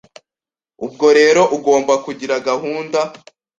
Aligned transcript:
Ubwo 0.85 1.07
rero 1.17 1.41
ugomba 1.55 1.93
kugira 2.05 2.35
gahunda 2.47 2.99